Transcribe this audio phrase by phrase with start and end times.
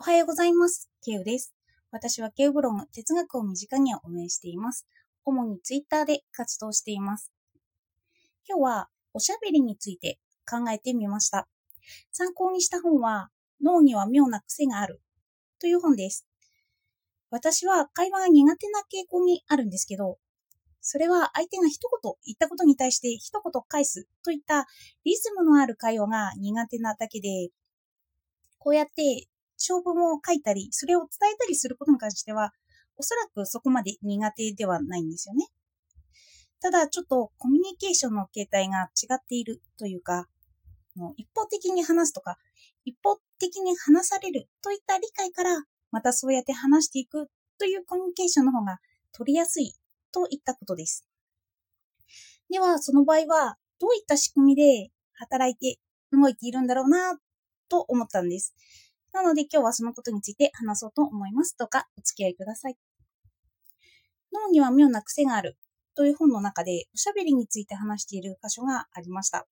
[0.00, 0.88] おはようございます。
[1.04, 1.54] ケウです。
[1.90, 4.86] 私はケウブログ哲学を身近にを運営しています。
[5.26, 7.30] 主にツイッターで活動しています。
[8.48, 10.18] 今日はおしゃべりについて
[10.50, 11.48] 考えてみました。
[12.12, 13.28] 参考にした本は
[13.62, 15.02] 脳には妙な癖がある
[15.60, 16.26] という本です。
[17.28, 20.16] 私は会話が苦手な傾向にあるんですけど、
[20.80, 24.66] それは相手が一言言ったことに対して一言返すといった
[25.04, 27.50] リズムのある会話が苦手なだけで、
[28.56, 29.26] こうやって
[29.60, 32.52] 長文を書いたり、それを伝えたりすることに関しては、
[32.96, 35.46] おそらくそこまで苦手ではないんですよね。
[36.60, 40.28] ただ、ちょっとコミュニケーションの形態が違っているというか、
[41.16, 42.38] 一方的に話すとか、
[42.84, 48.78] 一方的に話されるといった理解から、またそうやって話していくというコミュニケーションの方が
[49.12, 49.74] 取りやすい
[50.12, 51.06] といったことです。
[52.50, 55.80] では、その場合は、どういった仕組みで働いて
[56.12, 57.18] 動いているんだろうな、
[57.68, 58.54] と思ったんです。
[59.12, 61.56] なので今日はそのことについて話そうと思います。
[61.58, 62.76] どうかお付き合いください。
[64.32, 65.56] 脳には妙な癖がある
[65.96, 69.46] という本の中でおしゃべりについて話している箇所がありました。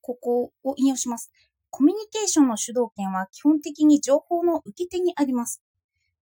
[0.00, 1.32] ここを引用します。
[1.70, 5.62] コミュニケーションの主導権は基本的に情報の受け手にあります。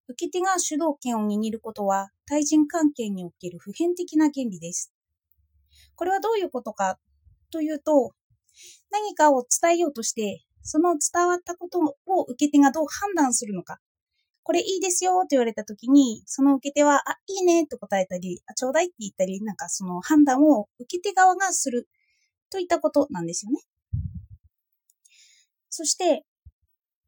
[0.08, 4.92] 受け手が主導権を握ることは対人関係における普遍的な原理です。
[5.94, 6.98] これはどういうことか
[7.50, 8.12] というと、
[8.90, 13.78] 何かを伝えようとしてその伝わったことを受け手がどう判断するのか。
[14.44, 21.88] これいいですよと言われたときに、その受け手は、あ、いいねと答えたり、あ、ちょうだいって言ったり、なんかその判断を受け手側がする
[22.50, 23.60] といったことなんですよね。
[25.70, 26.24] そして、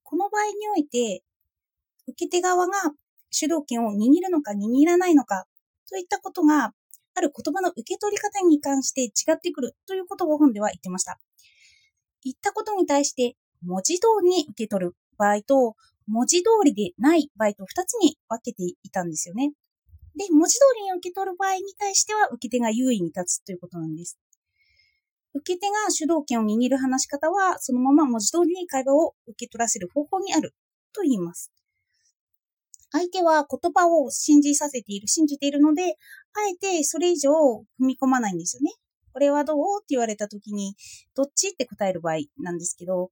[0.05, 1.23] この場合において、
[2.07, 2.73] 受け手側が
[3.31, 5.45] 主導権を握るのか握らないのか
[5.89, 6.73] といったことが、
[7.17, 11.19] ある言葉の受け取り方に関して違ってくるということを本では言ってました。
[12.25, 15.77] 言ったことに対して文字通りに受け取る場合と、
[16.07, 19.53] 文字通りでない場合と2つに分けていたんですよね。
[20.17, 24.19] で、文字通りに受け取る場合に対しては、受け手が優位に立つということなんです。
[25.35, 30.55] 受け手が主導権を握る話し方は、そのまま文字通りに会話を受け取らせる方法にある
[30.93, 31.51] と言います。
[32.93, 38.71] 相手は言葉を信じさせている、信じているので、あえてそれ以上踏み込まないんですよね。
[39.13, 39.59] これはどう？
[39.79, 40.77] って言われた時に、
[41.17, 41.49] どっち？
[41.49, 43.11] って答える場合なんですけど、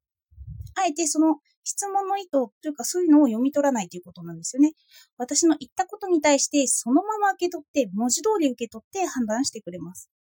[0.75, 4.73] あえてその質問の意図というかそういうのを読み取らないということなんですよね。
[5.17, 10.11] 私の言ったことに対してそのまま受け取って、文字通り受け取って判断してくれます。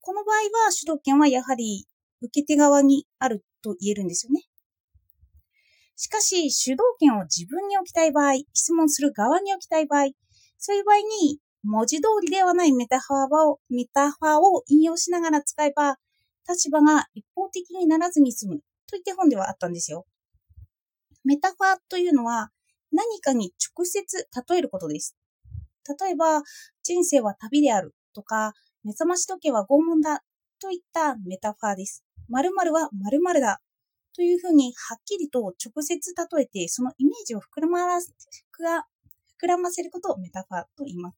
[0.00, 1.86] この場合は主導権はやはり
[2.20, 4.42] 受け手側にあると言えるんですよね。
[5.96, 10.08] しかし、主導権を自分に置きたい場合、質問する側に置きたい場合、
[10.58, 15.96] そういう場合に文字通りではないメタファーをメタファーを引用しながら使えば、
[16.48, 20.06] 立場が一方的にならずに済むといった本ではあったんですよ。
[21.24, 22.50] メタファーというのは
[22.92, 25.16] 何かに直接例えることです。
[26.00, 26.42] 例えば、
[26.82, 30.22] 人生は旅であるとか、目覚まし時計は拷問だ
[30.60, 32.04] といったメタファーです。
[32.28, 33.60] 〇〇は〇〇だ
[34.14, 41.16] というふうにはっきりと直接例えて、そのイメージを膨らまら膨らませることをメタファーと言います。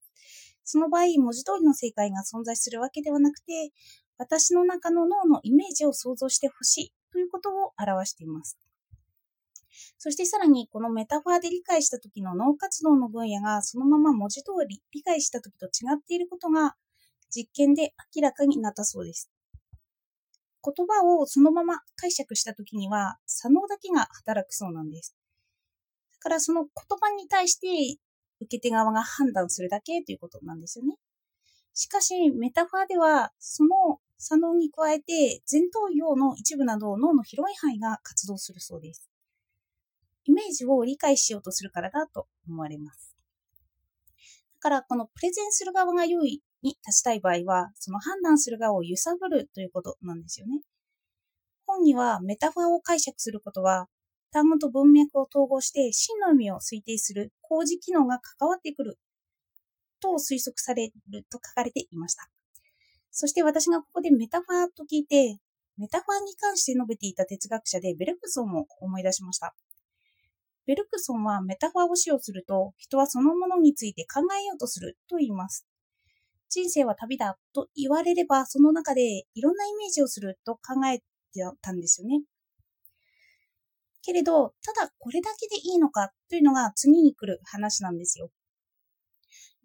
[0.64, 3.70] その場合、文字通りの正解が存在するわけではなくて、
[4.18, 8.58] 私の中の脳のイメージを想像してほしいということを表しています。
[9.96, 16.74] そしてさらにこのメタファーで理解した時の脳活動の分野がそのまま文字通り理解した時と違っていることが
[17.34, 19.30] 実験で明らかになったそうです。
[20.62, 25.16] 言葉をそのまま解釈した時には左脳だけが働くそうなんです。
[26.12, 27.98] だからその言葉に対して
[28.42, 30.96] 受け手側が判断するだけということなんですよね。
[31.72, 39.10] しかし、メタファーでは、その左脳に加えて、前頭葉の一部など脳の広い範囲が活動するそうです。
[40.24, 43.16] イメージを理解しようとするからだと思われます。
[44.54, 50.62] だから、このプレゼンする側が優位に立ちたい場合は、その判断する側を揺さぶるということなんですよね。
[51.66, 53.88] 本にはメタファーを解釈することは、
[54.32, 58.98] 単語と文脈を統合して真の意味を推定する工事機能が関わってくる
[60.00, 62.28] と推測されると書かれていました。
[63.18, 65.38] そして私がここでメタファーと聞いて、
[65.78, 69.54] メタファーに関して述べていた哲学者でベルクソンを思い出しました。
[70.66, 75.66] ベルクソンはメタファーを使用すると、人はそのものについて考えようとすると言います。
[76.50, 81.04] 人生は旅だと言われれば、その中でいろんなイメージをすると考えて
[81.62, 82.20] たんですよね。
[84.02, 88.28] けれど、ただこれだけでいいのかというのが次に来る話なんですよ。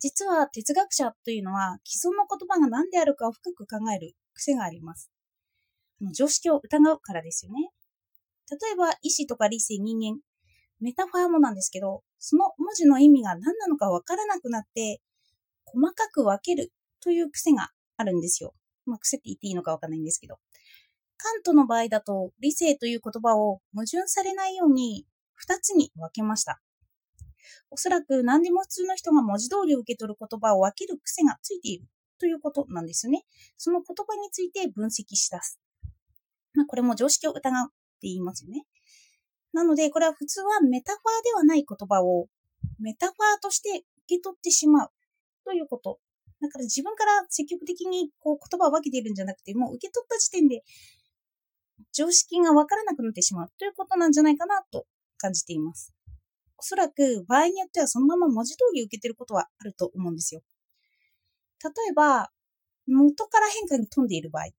[0.02, 5.12] 実は哲学者というのは既存の言葉が何であるかを深く考える癖があります。
[6.02, 7.70] あの常識を疑うからですよね。
[8.50, 10.20] 例えば、意志とか理性、人間、
[10.82, 15.00] メタファーもなんですけど、その文字の意味が何なのかわからなくなって、
[15.66, 18.54] 細かく分けるという癖があるんですよ。
[18.86, 20.38] まあ、癖って言っていいのかわかんないんですけど。
[21.18, 25.06] カントの場合だと、理性という言葉を矛盾されないように
[25.36, 26.60] 二つに分けました。
[27.70, 31.86] おそらく何でも普通の人が文字通り受け取る言葉を分ける癖がついている
[32.20, 33.24] ということなんですよね。
[33.58, 35.60] その言葉について分析しだす。
[36.54, 38.66] まあ、これも常識を疑うって言いますよね。
[39.54, 42.28] なので、これは普通はメタファーではない言葉を
[42.80, 44.90] メタファーとして受け取ってしまう
[45.46, 46.00] ということ
[46.42, 50.64] だから自分から積極的にこう言葉を分けているんじゃなくて、もう受け取った時点で
[51.94, 54.86] 常識がわからなくなってしまうということなんじゃないかなと
[55.18, 55.94] 感じています。
[56.62, 60.42] おそらく場合によってはそのまま文字通り受けてることはあると思うんですよ。
[61.64, 62.30] 例えば、
[62.86, 64.50] 元から変化に富んでいる場合、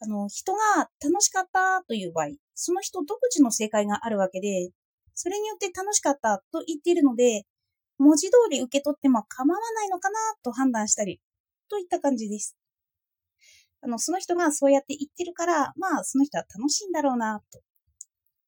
[0.00, 4.70] あの、人が楽しかったという場合、その人独自の正解があるわけで、
[5.14, 7.44] それによって楽しかったと言っているので、
[7.98, 11.20] 文字通り受け取っても構わないのかなと判断したり、
[11.68, 12.56] といった感じです。
[13.82, 17.60] あの、その人がそうやって言ってるから、まあ、その人は楽しいんだろうな、と。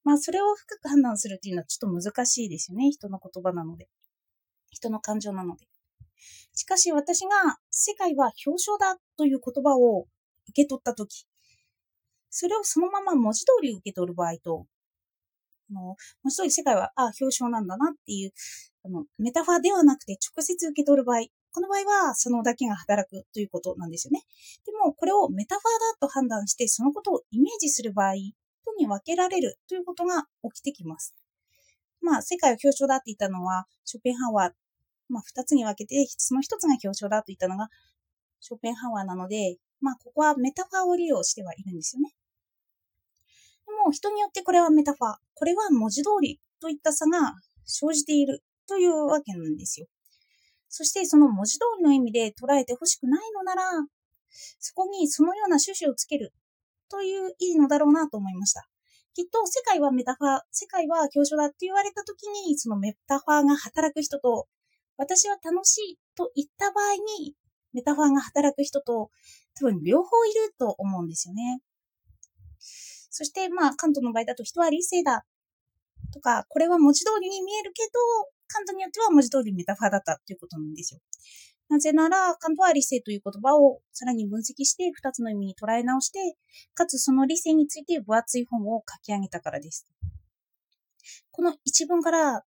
[0.09, 2.91] まあ、それを深く判断するっていうのはちょっと難しいですよね。
[2.91, 3.89] 人の言葉なので。
[4.71, 5.69] 人の感情なので。
[6.55, 10.07] しかし私が世界は表彰だという言葉を
[10.49, 11.27] 受け取ったとき、
[12.31, 14.65] それをそのまま文字通り受け取る場合と、
[15.71, 15.83] あの
[16.23, 18.33] 文字通り世界は、あ、表彰なんだなっていう、
[18.87, 24.23] あの、メタファーではなくて直接受け取る場合、この場合はそのだけが働くということなんですよね。
[24.65, 25.65] でも、これをメタファー
[25.99, 28.15] だと判断して、そのことをイメージする場合
[28.79, 31.15] に分けられるということが起きてきます。
[32.01, 34.53] まあ、世界を表彰だって言ったのは、ショペンハワー、
[35.09, 37.69] まあ、二つに分けて、その一つが表彰だと言ったのが、
[38.41, 42.15] ショペンハワーなので、まあ、ここはメタファーを利用してはいるんですよね。
[43.67, 47.35] でも、人によってこれはメタファー、これは文字通りといった差が
[47.65, 49.87] 生じているというわけなんですよ。
[50.69, 53.63] そしてその文字通りの意味で捉えてほしくないのなら、
[54.59, 56.33] そこにそのような趣旨をつける
[56.91, 58.69] といういいのだろうなと思いました。
[59.15, 64.47] きっと世界はメタファー、世界は表彰だって言われた時に、そのメタファーが働く人と、
[64.97, 67.35] 私は楽しいと言った場合に、
[67.73, 69.11] メタファーが働く人と、
[69.55, 71.61] 多分両方いると思うんですよね。
[73.11, 75.25] そして、まあ、関東の場合だと人は理性だ
[76.13, 77.91] とか、これは文字通りに見えるけど、
[78.47, 81.01] カントによっては文字通りメタファーだったということなんですよ。
[81.69, 86.37] なぜなら、カントは理性という言葉をさらに分析して二つの意味に捉え直して、
[86.75, 89.87] かつその理性について分厚い本を書き上げたからです。
[91.31, 92.43] この一文から、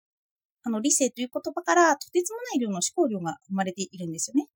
[0.63, 4.47] あの理性という言葉からとてつもない量の思考量が生まれているんですよね。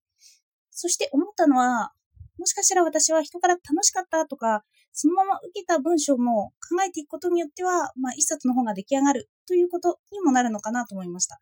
[0.72, 1.94] そして思ったのは、
[2.38, 11.40] もしかしたら私は人から楽しかったとか、そのまま受けた文章も考えていくことによっては、まあ、一冊の本が出来上がるということにもなるのかなと思いました。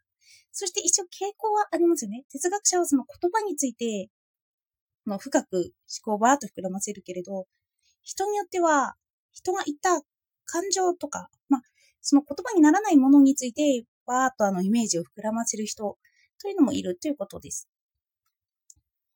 [0.53, 2.23] そして一応傾向はありますよね。
[2.31, 4.09] 哲学者はその言葉について、
[5.05, 5.71] の深く思
[6.03, 7.45] 考をバーっと膨らませるけれど、
[8.03, 8.95] 人によっては、
[9.33, 10.01] 人が言った
[10.45, 11.61] 感情とか、まあ、
[12.01, 15.97] その言葉にならないものについて、バーっとあのイメージを膨らませる人
[16.41, 17.67] というのもいるということです。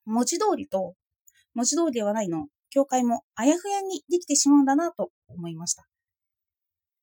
[0.06, 0.96] 文字通りと
[1.58, 5.88] 文字通りではないの、境界もあやふやにできてしまうんだなと思いました。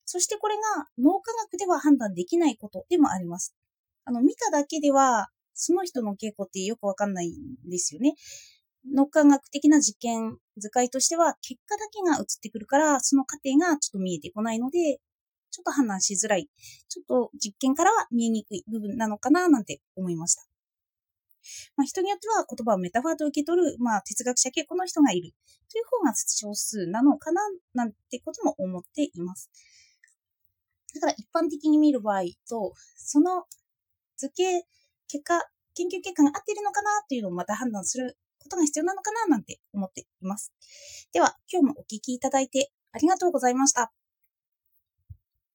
[0.05, 3.57] そしてこれが脳科学では判断できないことでもあります。
[4.05, 8.15] あの、見ただけでは、その人の傾向ってよくわかんないんですよね。
[8.93, 14.99] 脳科学的な実験使いとしては、結果だけが映ってくるから、その過程がちょっと見えてこないので、
[15.51, 16.49] ちょっと判断しづらい。
[16.89, 20.43] ちょっと実験からは見えにくい部分なのかななんて思いました。
[21.77, 25.33] まあ、人によっては言葉をメタファーと受け取る、まあ、哲学者系この人がいる
[25.71, 27.43] という方が少数なのかな
[27.75, 29.51] なんてことも思っています。
[30.95, 33.45] だから一般的に見る場合と、その
[34.17, 34.65] 図形、
[35.09, 35.43] 結果、
[35.75, 40.53] 研究結果が合っているのかなというのをまた判断することが必要なのかななんて思っています。
[41.13, 43.93] では、今日もお聞きいただいてありがとうございました。